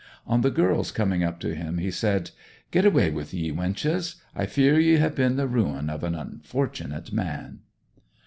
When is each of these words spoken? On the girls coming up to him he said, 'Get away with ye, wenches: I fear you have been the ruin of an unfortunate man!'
On 0.25 0.41
the 0.41 0.49
girls 0.49 0.91
coming 0.91 1.23
up 1.23 1.39
to 1.41 1.53
him 1.53 1.77
he 1.77 1.91
said, 1.91 2.31
'Get 2.71 2.85
away 2.87 3.11
with 3.11 3.35
ye, 3.35 3.51
wenches: 3.51 4.15
I 4.35 4.47
fear 4.47 4.79
you 4.79 4.97
have 4.97 5.13
been 5.13 5.35
the 5.35 5.45
ruin 5.47 5.91
of 5.91 6.03
an 6.03 6.15
unfortunate 6.15 7.13
man!' 7.13 7.59